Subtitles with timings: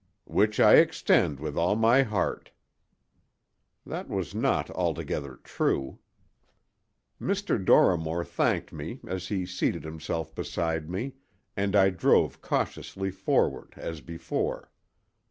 [0.25, 2.49] "Which I extend with all my heart."
[3.85, 5.99] That was not altogether true.
[7.23, 7.59] Dr.
[7.59, 11.13] Dorrimore thanked me as he seated himself beside me,
[11.55, 14.71] and I drove cautiously forward, as before.